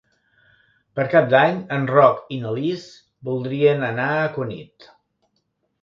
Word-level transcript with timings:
Per 0.99 1.05
Cap 1.11 1.27
d'Any 1.33 1.59
en 1.77 1.85
Roc 1.93 2.33
i 2.37 2.41
na 2.47 2.55
Lis 2.57 2.89
voldrien 3.31 3.87
anar 3.93 4.11
a 4.19 4.29
Cunit. 4.41 4.93